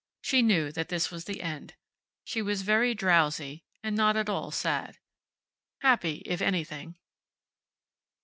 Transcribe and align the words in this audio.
She 0.23 0.41
knew 0.41 0.71
that 0.71 0.89
this 0.89 1.11
was 1.11 1.25
the 1.25 1.43
end. 1.43 1.75
She 2.23 2.41
was 2.41 2.63
very 2.63 2.95
drowsy, 2.95 3.63
and 3.83 3.95
not 3.95 4.17
at 4.17 4.29
all 4.29 4.49
sad. 4.49 4.97
Happy, 5.81 6.23
if 6.25 6.41
anything. 6.41 6.95